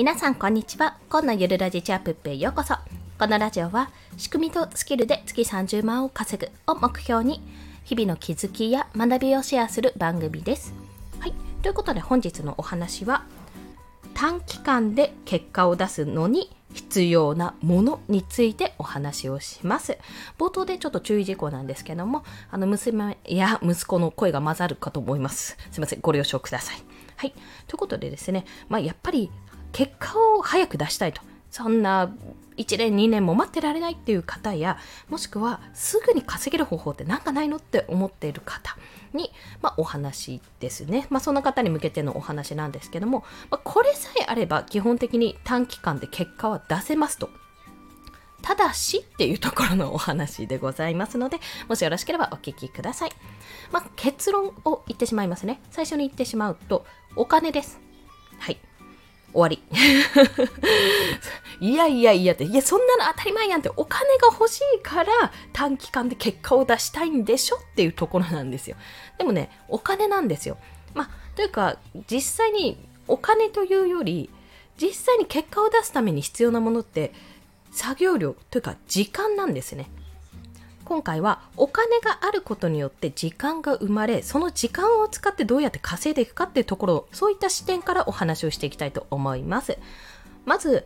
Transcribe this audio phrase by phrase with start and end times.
[0.00, 2.74] 皆さんこんにちは今のゆるラジチャップッペへようこそ
[3.18, 7.42] このラジオは仕組みとスキルで月30万を稼ぐを目標に
[7.84, 10.72] 日々の気づきや学びをシェアする番組です
[11.18, 13.24] はいということで本日のお話は
[14.14, 19.98] 短期間で結果を出すのに必要なものについてお話をします。
[20.38, 25.56] 冒頭でちょっと注意事項なんですけども、あの娘や息子の声が混ざるかと思います。
[25.72, 26.82] すいません、ご了承ください。
[27.16, 27.32] はい。
[27.66, 29.30] ということでですね、まあ、やっぱり
[29.72, 31.22] 結果を早く出したいと。
[31.50, 32.14] そんな
[32.56, 38.76] 1年2年も待ってられないっていう方やもしくはすぐに稼げる方法って何かないのって思っている方
[39.14, 47.30] に、まあ、お話ですね、まあ、そんな方に向けてのお話なんですけども、まあ、これさえあれば基本的に短期間で結果は出せますと
[48.42, 53.10] ただしっていうところのお話でございますので、もしよろしければお聞きください。
[53.70, 55.60] まあ、結論を言ってしまいますね。
[55.70, 56.84] 最初に言ってしまうと、
[57.16, 57.80] お金です。
[58.38, 58.58] はい。
[59.32, 59.62] 終わり。
[61.60, 65.12] いやいやいやって、いや、そんなの当たり前やんって、お金が欲しいから
[65.52, 68.76] 短期間で結果を出したいんでしょっていうところなんですよ。
[69.18, 70.56] でもね、お金なんですよ。
[70.94, 71.78] まあ、というか、
[72.10, 74.30] 実際にお金というより、
[74.80, 77.12] 実際に結果を出すために必要なものって、
[77.70, 79.90] 作業量というか時間なんですね。
[80.90, 89.78] 今回はお金があることによって時間が生まれその時間を使ってどうやって稼いでいくかっていうところそういった視点からお話をしていきたいと思います
[90.44, 90.84] まず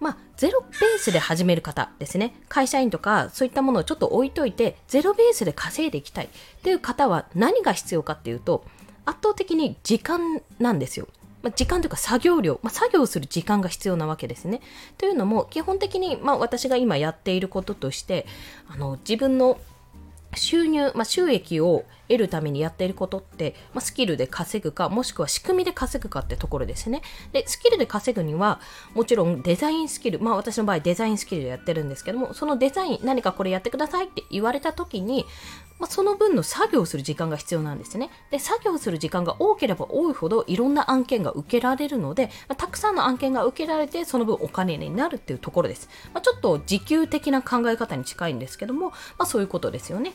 [0.00, 2.34] まあ、ゼロベースで始める方ですね。
[2.48, 6.28] 会社員とかそういったものをちょっと置いといて、ゼロベースで稼いでいきたいっ
[6.62, 8.66] ていう方は何が必要かっていうと、
[9.06, 11.08] 圧倒的に時間なんですよ。
[11.44, 14.62] まあ、時間というか作業量、まあ、作業する時間が必要なわけですね。
[14.96, 18.24] というのも基本的に、まあ、私が今やっていることとして
[18.66, 19.58] あの自分の
[20.34, 27.02] 収入、まあ、収益を得るためにやっていることって、まあ、スキルで稼ぐか、もしくは仕組みで稼ぐかってところですね。
[27.32, 28.60] で、スキルで稼ぐには、
[28.94, 35.24] もちろんデザインスキル、まあ私の場合デザインスキルでやってるんですけども、そのデザイン、何かこれやってくださいって言われた時に、
[35.78, 38.10] まあ、その分の作業する時間が必要なんですね。
[38.30, 45.88] で、作業する時間が多ければ多いほどいろんな案件が受けられるので、まあ、たくさんの案件が受けられてその分お金になるっていうところです。
[46.12, 50.12] まあ、ちょっと時給的な考え方に近いんですけども、まあ、そういうことですよね。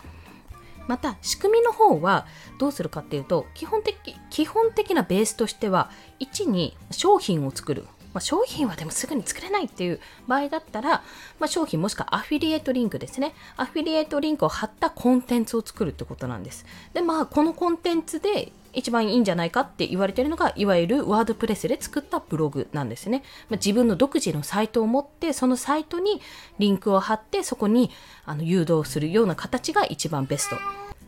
[0.89, 2.25] また仕組みの方は
[2.57, 11.03] どうするかっていうと基本的基本的なベースとしては1に商品を作るまあ、商品はでもすぐに作れないっていう場合だったら、
[11.39, 13.35] まあ、商品もしくはアフィリエイトリンクですね。
[13.55, 16.65] アフィリエイトリンクを貼ったコンテンツを作るってことなんです。
[16.93, 23.23] で、まあ、このコンテンツで一番いいんじゃないかって言われてるのが、いわゆるワードプレスで作ったブログなんですね。
[23.49, 26.21] まあ、自分の独自のサイトを持って、そのサイトに
[26.57, 27.91] リンクを貼って、そこに
[28.25, 30.55] あの誘導するような形が一番ベスト。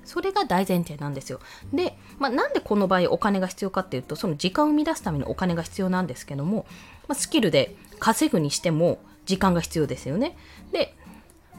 [0.04, 1.40] それが大前提なんですよ。
[1.74, 6.66] で、まあ、なんでこの場合お金が必要かっていうと、その時間を生み出すためのお金が必要なんですけども、
[7.08, 10.38] まあ、スキルで稼ぐにしても時間が必要ですよね。
[10.72, 10.96] で、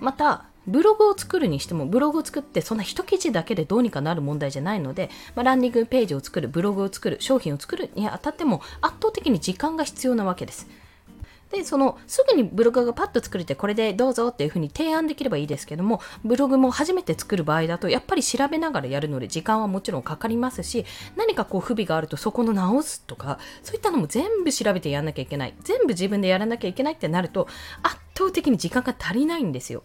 [0.01, 10.69] また、ブログを作るにしても、ブログを作ってそんな一記事だけでどうにかなる問題じゃないので、まあ、ランディングページを作る、ブログを作る、商品を作るにあたっても圧倒的に時間が必要なわけです。
[11.53, 25.55] で、その、すぐにブログがパッと作れて、これでどうぞっていうふうに提案できればいいですけども、ブログも初めて作る場合だと、やっぱり調べながらやるので、時間はもちろんかかりますし、何かこう不備があると、そこの直すとか、そういったのも全部調べてやんなきゃいけない。
[25.63, 27.47] 全部自分でやらなきゃいけないってなると、
[27.83, 29.83] 圧倒的に時間が足りないんですよ。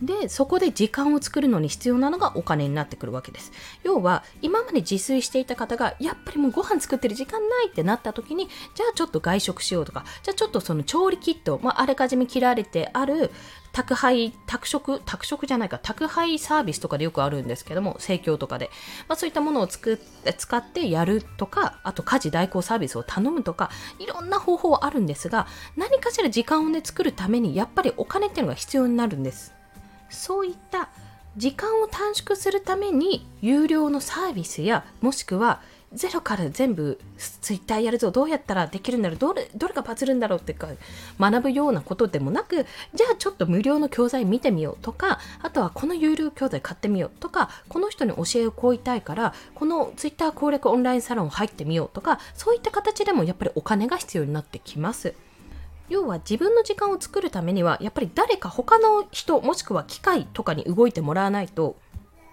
[0.00, 3.52] で、そこで時間を作るのに必要なのがお金になってくるわけです。
[3.82, 13.32] 要は、今まで自炊していた方が、やっぱりもうご飯作ってる時間ないってなった時に、じゃあちょっと外食しようとか、じゃあちょっとその調理キット、まあ、あらかじめ切られてある
[13.72, 18.70] 宅配、宅食、宅食じゃないか、宅配サービスとかでよくあるんですけども、盛況とかで。
[19.08, 29.57] まあ、そういったものを作って使ってやるとか、あと家事代行サービスを頼むとか、いろんな方法はあるんですが、何かしら時間をね、作るために、やっぱりお金っていうのが必要になるんです。
[30.10, 30.88] そういった
[31.36, 35.60] 時間を短縮するために有料のサービスやもしくは
[35.92, 40.68] ゼロから全部ツイッターやるぞどうやったらできるんだろうどれどれがバズるんだろうってか
[41.18, 55.14] 学ぶようなことでもなくじゃあちょっと無料の教材見てみようとかあとはこの有料教材買ってみようとかこの人に教えを請いたいからこのツイッター攻略オンラインサロン入ってみようとかそういった形でもやっぱりお金が必要になってきます。
[55.88, 61.76] 要は自分の時間を作るためにはやっぱり誰か他の人もしくは機械とかに動いてもらわないと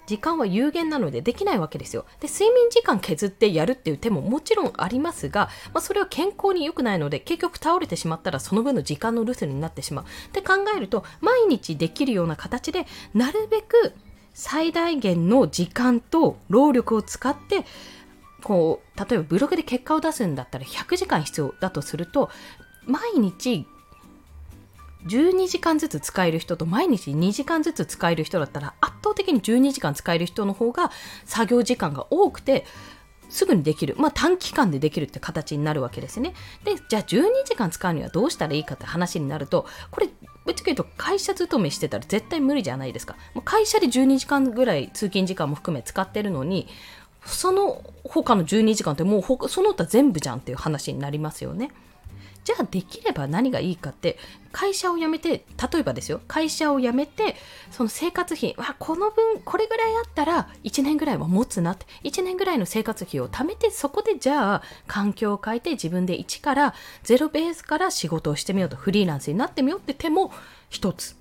[0.05, 2.05] 時間は有限なのでできないわけですよ。
[2.19, 10.05] で、睡眠時間削ってやるっていう手ももちろんありますが、まあ、それは健康に良くないので、結局倒れてしまったらその分の時間の留守になってしまう。
[10.05, 13.93] って考えると、毎日できるような形で、なるべく
[14.33, 17.65] 最大限の時間と労力を使って、
[18.43, 22.29] こう、例えばブログで結果を出すんだったら100時間必要だとすると、
[22.85, 23.65] 毎日
[25.05, 30.91] 12時間ずつ使える人と毎日2時間ずつ使える人だったら圧倒的に12時間使える人の方が
[31.25, 32.65] 作業時間が多くて
[33.29, 36.33] すぐにできる、まあ、短期間でできるって形になるわけですね。
[36.63, 40.09] でじゃあ12時間使うにはどうしたらいいかって話になるとこれ
[40.45, 43.15] ぶっちゃけ言うと会社勤めしてたら絶対無理じゃないですか。
[43.43, 46.67] 会社で12時間ぐらい通勤時間も含め使ってるのに
[47.25, 51.71] その他の12時間ってもうその他全部じゃんっていう話になりますよね。
[52.45, 54.17] じゃあできれば何がいいかって
[54.51, 56.21] 会社を辞めて例えばですよ。
[56.27, 57.35] 会社を辞めて
[57.71, 61.87] その生活費わこの分これぐらいあったら1年ぐらいは持つなって。
[62.03, 68.75] 1年ぐらいの生活費を貯めてそこでじゃあ環境を変えて自分で1から0ベースから仕事をしてみようと。
[68.75, 70.31] フリーランスになってみようって手も
[70.69, 71.17] 一つ。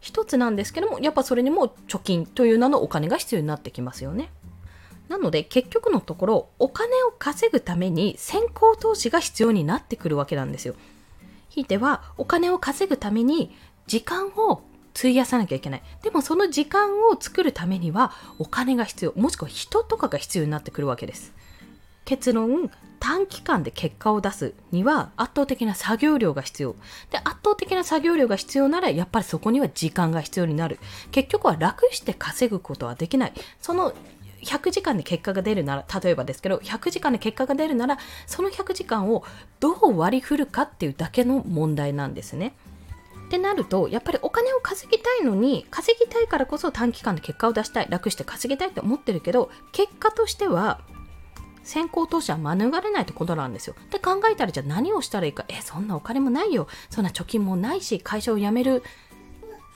[0.00, 4.30] 一つなんですけどもやっぱそれにも貯金という名のお金が必要になってきますよね。
[5.08, 10.74] なので結局のところお金を稼ぐために先行投資が必要になってくるわけなんですよ。
[11.48, 13.56] ひいてはお金を稼ぐために
[13.86, 14.62] 時間を
[14.98, 15.82] 費やさなきゃいけない。
[16.02, 21.32] でもその時間を作るためにはお金が必要、もしくは人とかが必要になってくるわけです。
[22.04, 22.70] 結論、
[23.00, 26.74] 短期間で結果を出すには圧倒的な作業量が必要。
[27.10, 30.78] で、圧倒的な作業量が必要ならやっぱりそこには時間が必要になる。
[31.12, 33.32] 結局は楽して稼ぐことはできない。
[33.60, 33.92] その
[34.42, 39.24] 100時間で結果が出るなら例えばですけど100時間で結果が出るならその100時間を
[39.60, 42.54] どう割り振るかっていうだけの問題なんですね。
[43.26, 50.80] ってなるとやっぱりお金を稼ぎたいのに稼ぎたいからこそ短期間で結果を出したい楽して稼ぎたいって思ってるけど結果としては
[51.62, 53.74] 先行投資は免れないってことなんですよ。
[53.90, 58.82] で考えたらじゃあ何をしたらいいかえそんなお金もないよそんな貯金もないし会社を辞める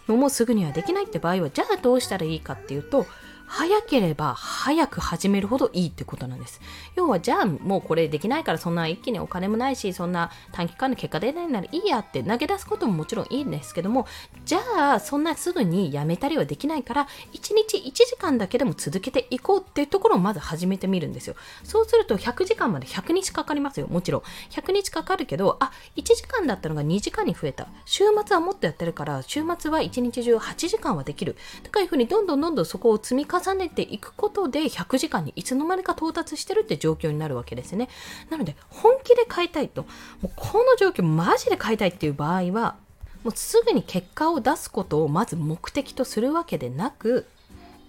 [0.08, 3.06] のもすぐにはできないって場合はじゃあどうしたらいいかっていうと
[3.54, 6.62] 早ければ早く始めるほどいいってことなんです。
[6.96, 14.06] 要はじゃあもうこれできないからそんな一気にお金もないしそんな短期間で結果出ないならいいやって投げ出すことももちろんいいんですけども
[14.46, 21.36] じゃあそんなすぐにやめたりはできないから1日1時間だけでも続けていこうっていうところをまず始めてみるんですよ。
[21.62, 23.86] そうすると100時間まで100日かかりますよ。
[23.88, 24.22] もちろん。
[24.48, 27.68] 100日かかるけどあ1時間だったのが2時間に増えた。
[27.84, 31.36] 週末はもっとやってるから週末は1日中8時間はできる。
[31.62, 37.88] とかいうふうにどんどんどんどんそこを積み重重ねていくことで100時間にいつの間にか到達してるって状況になるわけですね。
[38.30, 39.82] なので本気で変えたいと、
[40.20, 42.76] もうこの状況マジで変えたいっていう場合は、
[43.24, 47.26] もうすぐに結果を出すことをまず目的とするわけでなく、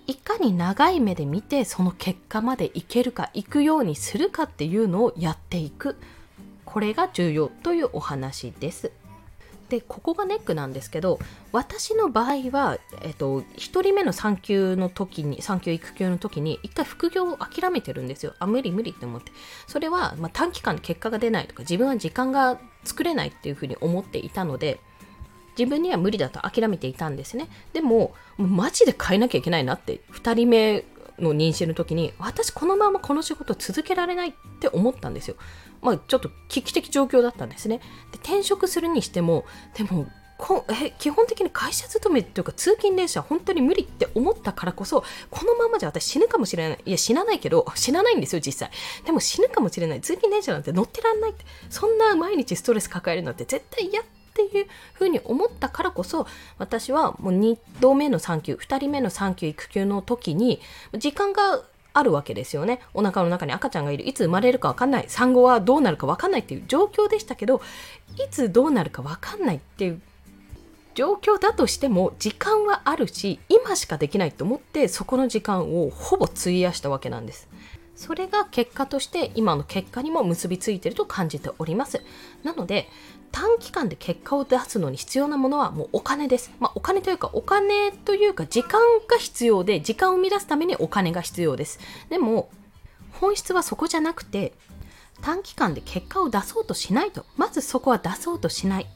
[0.05, 5.97] いかに長い目で見てその結果までいけるか、いくようにするかっていうのをやっていく。
[6.65, 8.91] これが重要というお話です。
[9.73, 11.17] でここがネックなんですけど
[11.51, 18.35] 私の場合は、えっと、1人目の産休の時に産休育休の時に一回副業を諦めてるんですよ。
[18.37, 19.31] あ無理無理って思って。
[19.65, 24.79] それは、まあ、短期間で結果が出ないとか自分は時間が作れないっていうふうに思っていたので
[25.57, 27.49] 自分には無理だと諦めていたんですね。
[27.73, 30.85] でもマジで変えなきゃいけないなって2人目
[31.19, 35.35] の妊娠の時に私このままこの仕事続けられないって思ったんですよ。
[35.81, 37.79] まあ、ちょっと危機的状況だったんですね。
[38.11, 39.45] で転職するにしても
[39.75, 40.07] でも
[40.37, 46.79] こえ基本的に会社勤めっていうか通勤電車本当に無理って思ったからこそこのままじゃ私死ぬかもしれない。
[46.85, 48.71] いや死なないけど死なないんですよ実際。
[49.05, 50.01] でも死ぬかもしれない。
[50.01, 51.45] 通勤電車なんて乗ってらんないって。
[51.69, 56.25] そんな毎日ストレス抱えるなんて絶対嫌ってっていうふうに思ったからこそ
[56.57, 60.59] 私はもう2度目の産休2人目の産休育休の時に
[60.97, 61.63] 時間が
[61.93, 62.79] あるわけですよね。
[62.95, 64.09] お腹の中に赤ちゃんがいる。
[64.09, 65.05] いつ生まれるかわかんない。
[65.09, 67.61] 産後はどうなるかわかんないっていう状況でしたけど、
[68.17, 70.01] いつどうなるかわかんないっていう
[70.95, 77.47] 状況だとしても時間はあるし今しかできないと思ってそこの時間をほぼ費やしたわけなんです
[77.95, 82.01] それが結果として今の結果にも結びついてると感じております
[82.43, 82.89] なので
[83.33, 86.51] 短期間で結果を出すのに必要なものはもうお金です。
[86.59, 91.79] まあ、お金というか、お金というか、時間が必要で、時間を生み出すためにお金が必要です。
[92.09, 92.49] でも、
[93.11, 94.53] 本質はそこじゃなくて、
[95.23, 97.25] 短期間で結果を出そうとしないと。
[97.35, 98.87] まずそこは出そうとしない。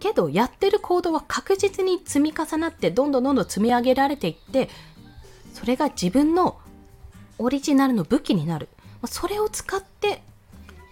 [0.00, 4.70] けど、やってる行動は確実に積み重なって、どんどんどんどん積み上げられていって、
[5.52, 6.58] それが自分の
[7.36, 8.68] オリジナルの武器になる。
[9.06, 10.22] それを使って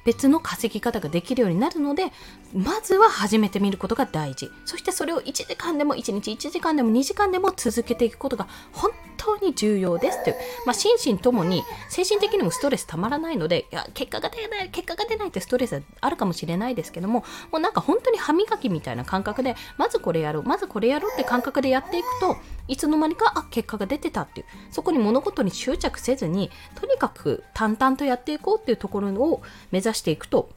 [0.06, 2.12] 別の稼ぎ方ができるようになるので
[2.54, 4.50] まずは始めてみることが大事。
[4.64, 8.92] そしてそれを1時間でも1日1時間でも2時間でも続けていくことが本
[9.26, 22.36] 当に重要ですという、まあ、心身ともに精神的にもストレスたまらないのでいや結果が出ない結果が出ないってストレスあるかもしれないですけどももうなんか本当に歯磨きみたいな感覚でまずこれやろうまずこれやろうって感覚でやっていくと
[22.68, 30.50] いつの間にかあ結果が出てたっていうそこに物事に執着せずにとにかく淡々とやっていこうっていうところを目指していくと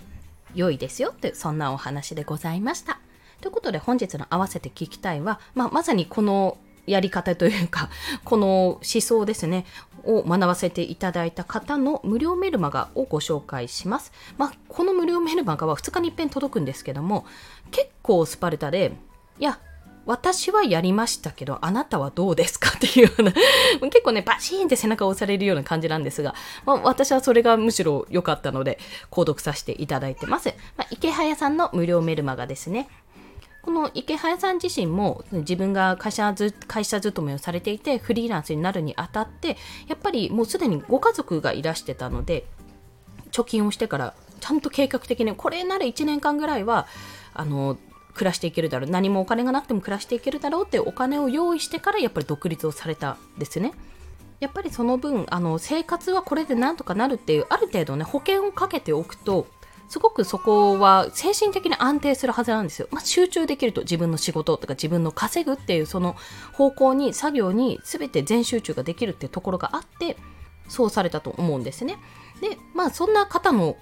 [0.55, 2.99] 良いですよってそんなお話でございました。
[3.41, 7.89] ということで本日の合わせて聞きたいは、まあ、まさにこのやり方というか、
[8.23, 9.65] この思想ですね、
[10.03, 14.11] を学ばせていただいた方の無料メルマガをご紹介します。
[14.37, 17.25] まあ、この無料メルマガは2日に一遍届くんですけども、
[17.71, 18.93] 結構スパルタで、
[19.39, 19.59] いや、
[20.09, 23.31] 私はやりましたけど、あなたはどうですかっていうような、
[23.91, 26.33] 結構ね、バシーンって背中を押されるような感じなんですが、
[26.65, 28.79] まあ、私はそれがむしろ良かったので、
[29.11, 30.53] 購読させていただいてます。
[30.77, 32.89] まあ、池早さんの無料メルマガですね。
[33.69, 39.57] この池早さん自身も自分が会社ず会社勤めをされていてフリーランスになるにあたって
[39.87, 42.47] やっぱりもうすでにご家族がいらしてたので
[43.31, 46.87] 貯金をしてからちゃんと計画的にこれなら1年間ぐらいは
[47.35, 47.77] あの
[48.15, 53.73] 暮らしていけるだろう何もお金がなくても暮らしていけるだろうってお金を用意してからやっぱり独立をされたですね。
[54.39, 59.45] やっぱりその分あの生活はこれでなんとかなるっていうある程度ね保険をかけておくと
[59.89, 62.87] すごくそこは精神的に安定するはずなんですよ。
[62.91, 66.15] まあ、集中できると自分の仕事とか自分の稼ぐっていうその
[66.53, 70.15] 方向に作業に全て全集中ができるっていうところがあって
[70.67, 71.97] そうされたと思うんですね。
[72.39, 73.77] でまあそんな方の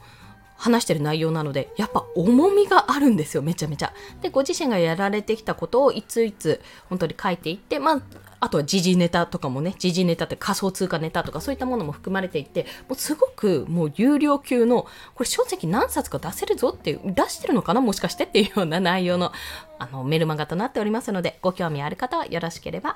[0.58, 3.94] 話してる内容なのでやっぱ重みがあるんですよめちゃめちゃ。
[4.22, 8.02] でご自身がやられてきたことをいついつ本当に書いていってまあ
[8.40, 14.84] あとは時事ネタとかもね、時事ネタって仮想通貨ネタとかそういったものも含まれていて、もうすごくもう有料級の、
[15.16, 19.32] これ書籍何冊か出せるぞっていう、出してるのかなもしかしてっていうような内容の
[19.80, 22.96] あのメルマガとなっておりますので、ご興味ある方はよろしければ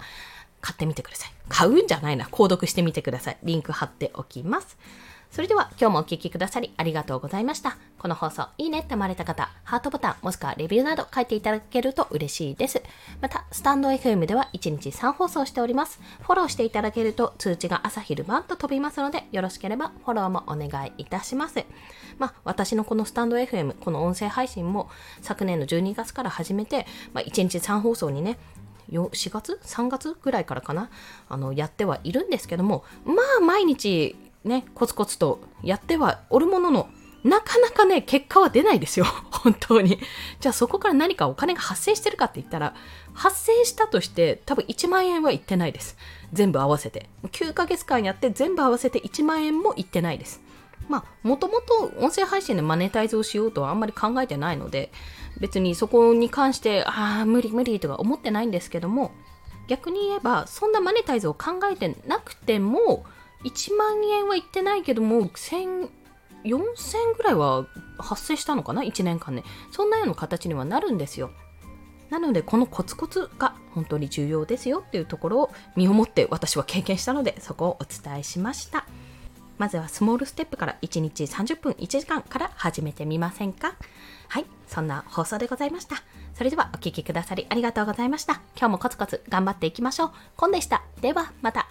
[0.61, 1.31] 買ってみてください。
[1.49, 3.37] 買うんじゃないな、購読してみてください。
[3.43, 4.77] リンク貼っておきます。
[5.31, 7.77] それでは今日もお聴きくださりありがとうございました。
[7.97, 12.83] この放送いいねって思われた方、ハートボタンもしくはレビューなど書いていただけると嬉しいです。
[13.21, 16.01] また、スタンド FM では1日3放送しております。
[16.19, 21.63] フォローしていただけると通知が朝昼晩と飛びますので、よろしければフォローもお願いいたします。
[22.19, 24.89] まあ、私のこのスタンド FM、この音声配信も
[25.21, 28.37] 昨年の12月から始めて、まあ、1日3放送にね、
[28.91, 30.89] 4月 ?3 月ぐらいからかな？
[31.29, 36.89] あのやってはいるんですけどもまあ毎日ねコツコツとやってはおるものの
[37.23, 39.05] なかなかね結果は出ないですよ。
[39.29, 39.99] 本当に。
[40.39, 42.73] じゃあそこから何かお金が発生してるかって言ったら
[43.13, 45.97] 発生したとして多分1万円はいってないです。
[46.33, 47.09] 全部合わせて。
[47.23, 50.41] 9ヶ月間やって全部合わせて1万円もいってないです。
[50.89, 54.91] まあもともと音声配信でマネタイズをしようとはあんまり考えてないので
[55.39, 59.11] 別にそこに関してああ無理無理とか思ってないんですけども
[59.67, 63.05] 逆に言えばそんなマネタイズを考えてなくても
[63.43, 65.89] 1万円はいってないけども1000
[66.43, 67.67] 4000ぐらいは
[67.99, 71.31] 発生したのかな？1年間ねそんなような形にはなるんですよ。
[72.09, 78.85] なのでこのコツコツが本当に重要ですよっていうところを身をもって私は経験したのでそこをお伝えしました。
[79.57, 83.75] まずはスモールステップから1日30分1時間から始めてみませんか？
[84.27, 85.97] はいそんな放送でございました。
[86.33, 88.41] それではお聴きくださりありがとうございました。
[88.57, 90.11] 今日もコツコツ頑張っていきましょう。
[90.35, 90.81] コンでした。
[91.01, 91.69] ではまた。